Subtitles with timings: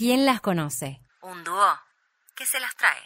[0.00, 1.02] ¿Quién las conoce?
[1.20, 1.78] Un dúo
[2.34, 3.02] que se las trae.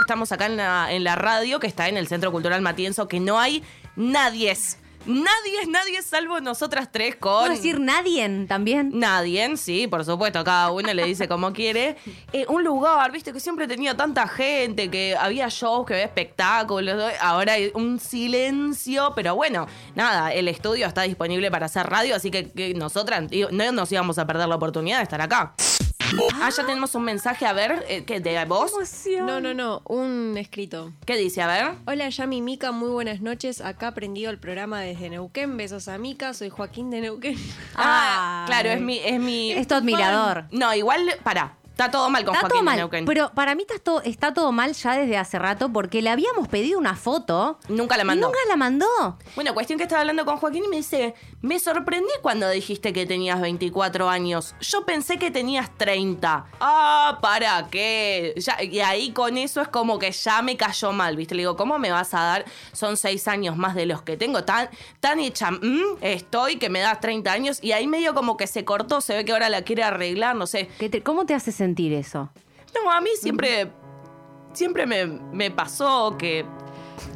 [0.00, 3.20] Estamos acá en la, en la radio, que está en el Centro Cultural Matienzo, que
[3.20, 3.62] no hay
[3.94, 4.56] nadie.
[5.04, 7.40] Nadie es nadie salvo nosotras tres con...
[7.40, 8.92] ¿Puedo decir nadie también?
[8.94, 11.98] Nadie, sí, por supuesto, cada uno le dice como quiere.
[12.32, 17.12] Eh, un lugar, viste, que siempre tenía tanta gente, que había shows, que había espectáculos.
[17.20, 22.30] Ahora hay un silencio, pero bueno, nada, el estudio está disponible para hacer radio, así
[22.30, 25.54] que, que nosotras no nos íbamos a perder la oportunidad de estar acá.
[26.40, 28.72] Ah, ya tenemos un mensaje, a ver, eh, ¿qué, ¿de vos?
[29.20, 30.92] No, no, no, un escrito.
[31.04, 31.42] ¿Qué dice?
[31.42, 31.74] A ver.
[31.86, 33.60] Hola, Yami Mica, muy buenas noches.
[33.60, 35.56] Acá aprendido el programa desde Neuquén.
[35.56, 37.36] Besos a Mica, soy Joaquín de Neuquén.
[37.74, 39.52] Ah, claro, es mi, es mi.
[39.52, 40.44] Es tu admirador.
[40.50, 41.56] No, igual, para.
[41.78, 43.04] Está todo mal con Está Joaquín todo mal, Neuquén.
[43.04, 46.48] pero para mí está todo, está todo mal ya desde hace rato porque le habíamos
[46.48, 47.60] pedido una foto.
[47.68, 48.26] Nunca la y mandó.
[48.26, 48.86] nunca la mandó.
[49.36, 53.06] Bueno, cuestión que estaba hablando con Joaquín y me dice, me sorprendí cuando dijiste que
[53.06, 54.56] tenías 24 años.
[54.60, 56.46] Yo pensé que tenías 30.
[56.58, 58.34] Ah, ¿para qué?
[58.38, 61.36] Ya- y ahí con eso es como que ya me cayó mal, ¿viste?
[61.36, 62.44] Le digo, ¿cómo me vas a dar?
[62.72, 64.42] Son 6 años más de los que tengo.
[64.42, 67.60] Tan, tan hecha mm, estoy que me das 30 años.
[67.62, 70.48] Y ahí medio como que se cortó, se ve que ahora la quiere arreglar, no
[70.48, 70.68] sé.
[70.80, 71.67] ¿Qué te- ¿Cómo te hace sentir
[72.74, 73.70] No, a mí siempre,
[74.52, 76.44] siempre me, me pasó que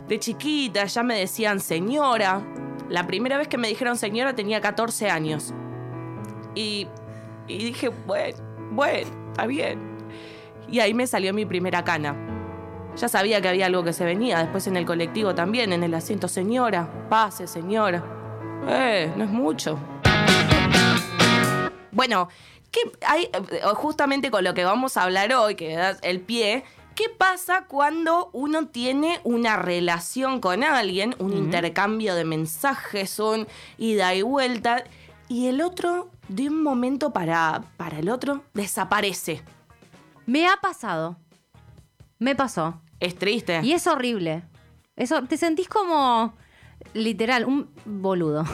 [0.08, 2.42] de chiquita ya me decían señora.
[2.88, 5.54] La primera vez que me dijeron señora tenía 14 años.
[6.54, 6.86] Y,
[7.48, 8.36] y dije, bueno,
[8.72, 9.80] bueno, está bien.
[10.68, 12.16] Y ahí me salió mi primera cana.
[12.96, 14.38] Ya sabía que había algo que se venía.
[14.38, 18.04] Después en el colectivo también, en el asiento, señora, pase, señora.
[18.68, 19.78] Eh, no es mucho.
[21.90, 22.28] Bueno,
[22.72, 26.64] ¿qué hay, eh, justamente con lo que vamos a hablar hoy, que da el pie,
[26.96, 33.46] ¿qué pasa cuando uno tiene una relación con alguien, un intercambio de mensajes, un
[33.78, 34.82] ida y vuelta,
[35.28, 39.42] y el otro, de un momento para, para el otro, desaparece?
[40.26, 41.16] Me ha pasado.
[42.18, 42.80] Me pasó.
[43.00, 43.60] Es triste.
[43.62, 44.44] Y es horrible.
[44.96, 46.34] Eso, te sentís como
[46.94, 48.44] literal, un boludo.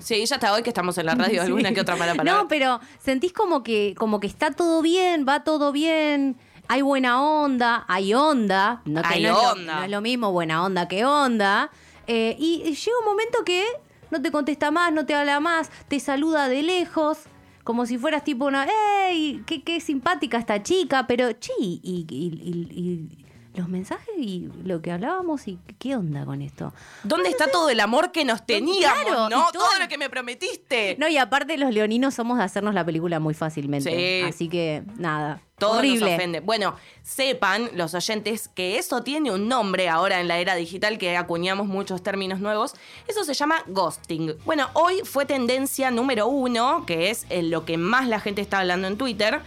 [0.00, 2.42] Sí, ya hasta hoy que estamos en la radio, alguna que otra mala palabra.
[2.42, 6.36] No, pero sentís como que, como que está todo bien, va todo bien,
[6.68, 8.82] hay buena onda, hay onda.
[8.84, 9.76] No, que Hay no es lo- onda.
[9.76, 11.70] no es lo mismo buena onda que onda.
[12.06, 13.64] Eh, y, y llega un momento que
[14.10, 17.18] no te contesta más, no te habla más, te saluda de lejos.
[17.64, 18.66] Como si fueras tipo una,
[19.08, 19.42] ¡ey!
[19.46, 21.06] Qué, qué simpática esta chica!
[21.06, 23.23] Pero, chi, y, y- y- y
[23.54, 26.72] los mensajes y lo que hablábamos y qué onda con esto.
[27.04, 29.46] ¿Dónde está todo el amor que nos teníamos, Claro, no?
[29.52, 30.96] todo- Todo lo que me prometiste.
[30.98, 33.90] No, y aparte los leoninos somos de hacernos la película muy fácilmente.
[34.22, 34.28] Sí.
[34.28, 35.40] Así que, nada.
[35.58, 36.00] Todo horrible.
[36.06, 36.40] nos ofende.
[36.40, 41.16] Bueno, sepan los oyentes que eso tiene un nombre ahora en la era digital que
[41.16, 42.74] acuñamos muchos términos nuevos.
[43.06, 44.34] Eso se llama ghosting.
[44.44, 48.88] Bueno, hoy fue tendencia número uno, que es lo que más la gente está hablando
[48.88, 49.40] en Twitter.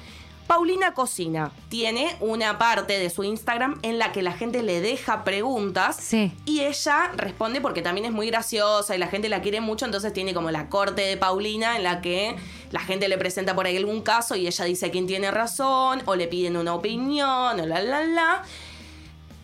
[0.48, 5.26] Paulina Cocina tiene una parte de su Instagram en la que la gente le deja
[5.26, 6.32] preguntas Sí.
[6.46, 10.14] y ella responde porque también es muy graciosa y la gente la quiere mucho, entonces
[10.14, 12.38] tiene como la corte de Paulina en la que
[12.72, 16.16] la gente le presenta por ahí algún caso y ella dice quién tiene razón o
[16.16, 18.44] le piden una opinión o la la la.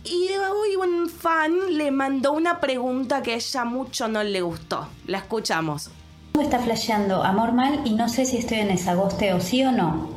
[0.06, 4.88] Y hoy un fan le mandó una pregunta que a ella mucho no le gustó.
[5.08, 5.90] La escuchamos.
[6.42, 10.13] está flasheando amor mal y no sé si estoy en esa gosteo, sí o no.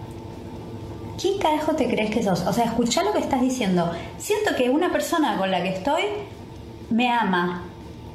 [1.21, 2.43] ¿Quién carajo te crees que sos?
[2.47, 3.91] O sea, escucha lo que estás diciendo.
[4.19, 6.03] Siento que una persona con la que estoy
[6.91, 7.65] me ama.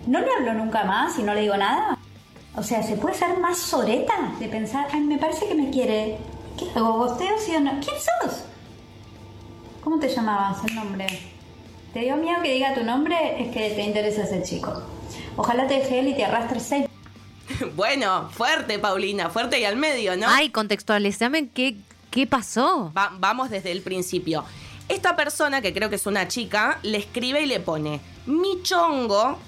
[0.08, 1.98] No le hablo nunca más y no le digo nada.
[2.56, 6.18] O sea, ¿se puede ser más soreta de pensar, ay, me parece que me quiere?
[6.58, 6.98] ¿Qué hago?
[6.98, 7.72] ¿Gosteo sí o no?
[7.72, 8.44] ¿Quién sos?
[9.84, 11.08] ¿Cómo te llamabas el nombre?
[11.94, 13.42] ¿Te dio miedo que diga tu nombre?
[13.42, 14.84] Es que te interesa ese chico.
[15.38, 16.86] Ojalá te deje él y te arrastres seis
[17.76, 20.26] bueno, fuerte Paulina, fuerte y al medio, ¿no?
[20.28, 21.76] Ay, contextualizame qué,
[22.12, 22.92] qué pasó.
[22.96, 24.44] Va- vamos desde el principio.
[24.90, 29.40] Esta persona, que creo que es una chica, le escribe y le pone mi chongo,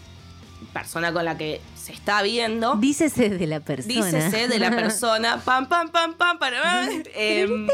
[0.71, 2.75] persona con la que se está viendo.
[2.75, 3.93] Dícese de la persona.
[4.05, 5.41] Dícese de la persona.
[5.45, 6.87] Pam, pam, pam, pam, para.
[7.13, 7.67] em,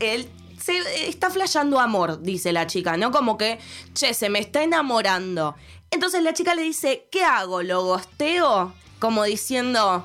[0.00, 0.28] él
[0.60, 3.10] se está flasheando amor, dice la chica, ¿no?
[3.10, 3.58] Como que,
[3.94, 5.54] che, se me está enamorando.
[5.90, 7.62] Entonces la chica le dice, ¿qué hago?
[7.62, 8.74] ¿Lo gosteo?
[8.98, 10.04] Como diciendo,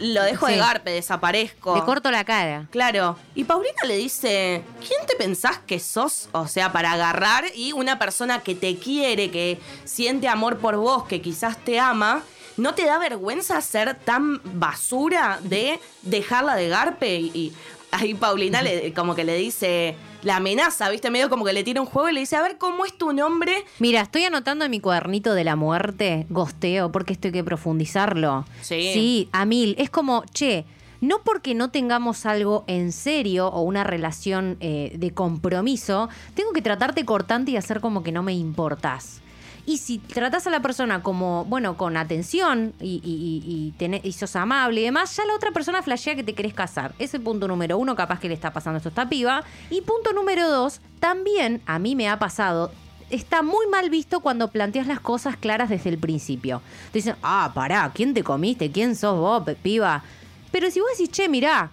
[0.00, 0.58] lo dejo de Sí.
[0.58, 1.74] garpe, desaparezco.
[1.76, 2.66] Le corto la cara.
[2.70, 3.16] Claro.
[3.34, 6.28] Y Paulina le dice, ¿quién te pensás que sos?
[6.32, 11.04] O sea, para agarrar y una persona que te quiere, que siente amor por vos,
[11.04, 12.22] que quizás te ama,
[12.56, 17.16] ¿no te da vergüenza ser tan basura de dejarla de garpe?
[17.16, 17.52] Y, y
[17.94, 21.10] ahí Paulina le, como que le dice, la amenaza, ¿viste?
[21.10, 23.12] Medio como que le tira un juego y le dice, a ver, ¿cómo es tu
[23.12, 23.64] nombre?
[23.78, 28.44] Mira, estoy anotando en mi cuadernito de la muerte, gosteo, porque esto hay que profundizarlo.
[28.62, 28.90] Sí.
[28.92, 29.74] Sí, a mil.
[29.78, 30.64] Es como, che,
[31.00, 36.62] no porque no tengamos algo en serio o una relación eh, de compromiso, tengo que
[36.62, 39.20] tratarte cortante y hacer como que no me importás.
[39.66, 44.36] Y si tratás a la persona como, bueno, con atención y, y, y, y sos
[44.36, 46.94] amable y demás, ya la otra persona flashea que te querés casar.
[46.98, 49.42] Ese punto número uno, capaz que le está pasando esto a esta piba.
[49.70, 52.72] Y punto número dos, también a mí me ha pasado.
[53.08, 56.60] Está muy mal visto cuando planteas las cosas claras desde el principio.
[56.92, 58.70] Te dicen, ah, pará, ¿quién te comiste?
[58.70, 60.02] ¿Quién sos vos, piba?
[60.50, 61.70] Pero si vos decís, che, mirá,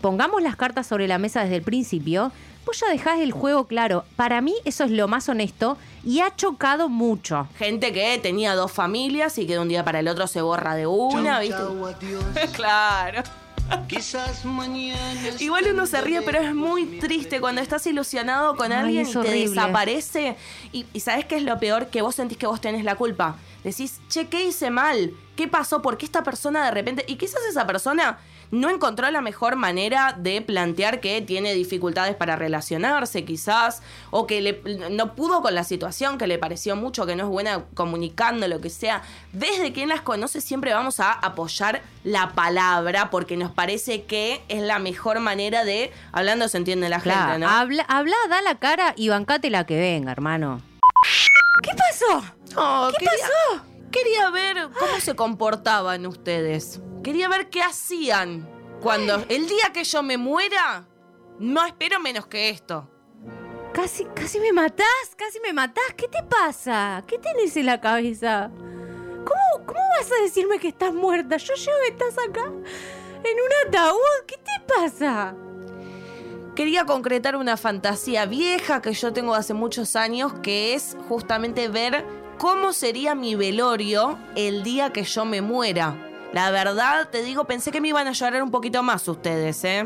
[0.00, 2.30] pongamos las cartas sobre la mesa desde el principio,
[2.64, 4.04] vos ya dejás el juego claro.
[4.16, 7.48] Para mí eso es lo más honesto y ha chocado mucho.
[7.58, 10.74] Gente que tenía dos familias y que de un día para el otro se borra
[10.74, 11.62] de una, ¿viste?
[12.52, 13.22] Claro.
[13.88, 15.30] Quizás mañana.
[15.38, 19.12] Igual uno se ríe, pero es muy triste cuando estás ilusionado con Ay, alguien y
[19.12, 19.48] te horrible.
[19.48, 20.36] desaparece.
[20.72, 21.86] Y, y ¿sabes qué es lo peor?
[21.86, 23.36] Que vos sentís que vos tenés la culpa.
[23.64, 25.14] Decís, che, ¿qué hice mal?
[25.36, 25.80] ¿Qué pasó?
[25.80, 27.04] ¿Por qué esta persona de repente...
[27.06, 28.18] Y quizás esa persona
[28.52, 34.40] no encontró la mejor manera de plantear que tiene dificultades para relacionarse, quizás, o que
[34.40, 38.46] le- no pudo con la situación, que le pareció mucho, que no es buena comunicando,
[38.46, 39.02] lo que sea.
[39.32, 44.62] Desde quien las conoce siempre vamos a apoyar la palabra porque nos parece que es
[44.62, 47.50] la mejor manera de, hablando se entiende la Claro, gente, ¿no?
[47.50, 50.60] habla, habla, da la cara y bancate la que venga, hermano.
[51.62, 52.22] ¿Qué pasó?
[52.54, 53.64] No, ¿Qué quería- pasó?
[53.92, 56.80] Quería ver cómo se comportaban ustedes.
[57.04, 58.48] Quería ver qué hacían
[58.80, 60.88] cuando el día que yo me muera,
[61.38, 62.88] no espero menos que esto.
[63.72, 65.94] Casi, casi me matás, casi me matás.
[65.96, 67.04] ¿Qué te pasa?
[67.06, 68.50] ¿Qué tenés en la cabeza?
[68.52, 71.36] ¿Cómo, cómo vas a decirme que estás muerta?
[71.36, 74.26] Yo llego que estás acá en un ataúd.
[74.26, 75.34] ¿Qué te pasa?
[76.56, 82.04] Quería concretar una fantasía vieja que yo tengo hace muchos años, que es justamente ver
[82.38, 85.96] cómo sería mi velorio el día que yo me muera.
[86.32, 89.84] La verdad, te digo, pensé que me iban a llorar un poquito más ustedes, ¿eh?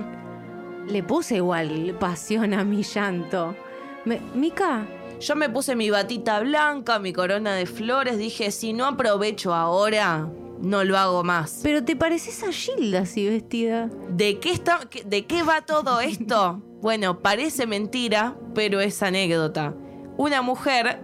[0.88, 3.56] Le puse igual pasión a mi llanto.
[4.04, 4.87] Me- Mica,
[5.19, 10.28] Yo me puse mi batita blanca, mi corona de flores, dije, si no aprovecho ahora,
[10.60, 11.60] no lo hago más.
[11.62, 13.88] pero te pareces a Gilda así vestida.
[14.10, 16.60] ¿De qué, está, ¿De qué va todo esto?
[16.82, 19.72] Bueno, parece mentira, pero es anécdota.
[20.19, 21.00] Una mujer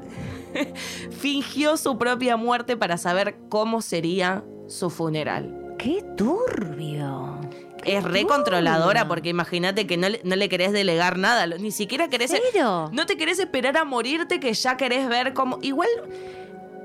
[1.21, 5.75] fingió su propia muerte para saber cómo sería su funeral.
[5.79, 7.41] ¡Qué turbio!
[7.83, 12.09] Qué Es recontroladora porque imagínate que no le, no le querés delegar nada, ni siquiera
[12.09, 12.33] querés...
[12.53, 12.91] ¿Cero?
[12.93, 15.59] No te querés esperar a morirte que ya querés ver cómo...
[15.63, 15.89] Igual...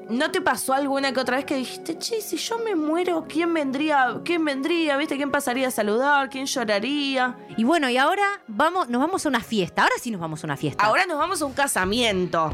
[0.09, 3.53] ¿No te pasó alguna que otra vez que dijiste, che, si yo me muero, ¿quién
[3.53, 4.21] vendría?
[4.23, 4.95] ¿Quién vendría?
[4.95, 5.17] ¿Viste?
[5.17, 6.29] ¿Quién pasaría a saludar?
[6.29, 7.35] ¿Quién lloraría?
[7.57, 9.83] Y bueno, y ahora vamos, nos vamos a una fiesta.
[9.83, 10.85] Ahora sí nos vamos a una fiesta.
[10.85, 12.51] Ahora nos vamos a un casamiento.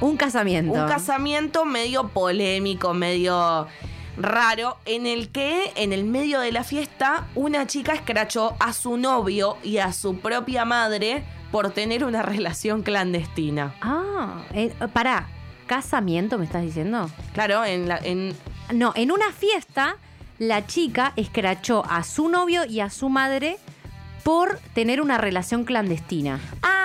[0.00, 0.72] Un casamiento.
[0.72, 3.66] Un casamiento medio polémico, medio
[4.16, 8.96] raro, en el que en el medio de la fiesta una chica escrachó a su
[8.96, 13.74] novio y a su propia madre por tener una relación clandestina.
[13.80, 15.28] Ah, eh, pará.
[15.66, 17.08] ¿Casamiento me estás diciendo?
[17.32, 18.34] Claro, en la, en,
[18.72, 19.96] No, en una fiesta
[20.40, 23.58] la chica escrachó a su novio y a su madre
[24.24, 26.40] por tener una relación clandestina.
[26.62, 26.79] Ah,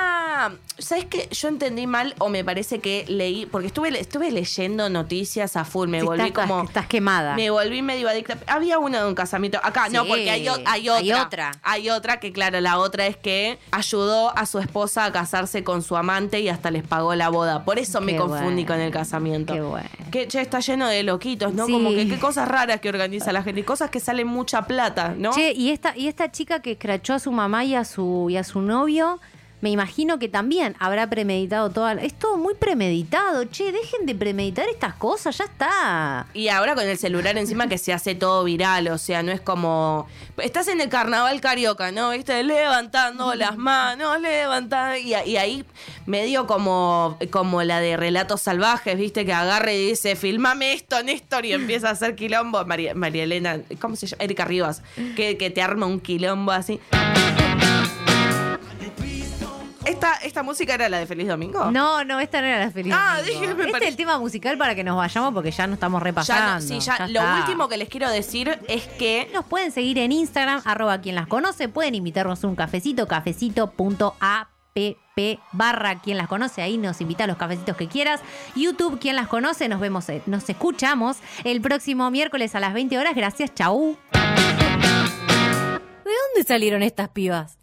[0.78, 1.28] ¿sabes qué?
[1.32, 5.88] Yo entendí mal o me parece que leí, porque estuve, estuve leyendo noticias a full,
[5.88, 6.64] me Sí, volví estás, como...
[6.64, 7.36] estás quemada.
[7.36, 8.38] Me volví medio adicta.
[8.48, 9.60] Había una de un casamiento.
[9.64, 10.98] Acá, no, porque hay, hay otra.
[10.98, 11.52] hay otra.
[11.64, 15.82] Hay otra que, claro, la otra es que ayudó a su esposa a casarse con
[15.82, 17.64] su amante y hasta les pagó la boda.
[17.64, 18.68] Por eso me confundí bueno.
[18.68, 19.54] con el casamiento.
[19.54, 19.90] Qué bueno.
[20.12, 21.66] Que, che, está lleno de loquitos, ¿no?
[21.66, 21.72] Sí.
[21.72, 23.62] Como que qué cosas raras que organiza la gente.
[23.62, 25.32] y Cosas que salen mucha plata, ¿no?
[25.32, 28.38] Che, y esta, y esta chica que escrachó a su mamá y a su, y
[28.38, 29.20] a su novio,
[29.62, 31.94] me imagino que también habrá premeditado toda.
[31.94, 33.46] Es todo muy premeditado.
[33.46, 36.28] Che, dejen de premeditar estas cosas, ya está.
[36.34, 39.42] Y ahora con el celular encima que se hace todo viral, o sea, no es
[39.42, 40.08] como...
[40.38, 42.12] Estás en el carnaval carioca, ¿no?
[42.12, 42.44] ¿Viste?
[42.44, 44.98] Levantando las manos, levantando...
[44.98, 45.66] Y, y ahí
[46.06, 49.26] medio como, como la de Relatos Salvajes, ¿viste?
[49.26, 52.64] Que agarre y dice, filmame esto, Néstor, y empieza a hacer quilombo.
[52.66, 54.24] María, María Elena, ¿cómo se llama?
[54.24, 54.82] Erika Rivas,
[55.16, 56.80] que, que te arma un quilombo así.
[59.96, 61.72] ¿Esta, ¿Esta música era la de Feliz Domingo?
[61.72, 62.94] No, no, esta no era la feliz.
[62.96, 63.40] Ah, Domingo.
[63.42, 65.74] dije, me Este pare- es el tema musical para que nos vayamos porque ya no
[65.76, 66.54] estamos Ya repasando.
[66.56, 67.40] no, sí, ya, Ya lo está.
[67.40, 71.28] último que les quiero decir es que Nos pueden seguir en Instagram, arroba quien las
[71.28, 71.70] conoce.
[71.70, 74.50] Pueden invitarnos a un cafecito, cafecito.app
[75.54, 76.62] barra quien las conoce.
[76.62, 78.20] Ahí nos invita a los cafecitos que quieras.
[78.56, 79.70] YouTube, quien las conoce.
[79.70, 83.16] Nos vemos, eh, nos escuchamos el próximo miércoles a las 20 horas.
[83.16, 83.98] Gracias, chau.
[84.12, 84.20] ¿De
[86.04, 87.58] dónde salieron estas pibas?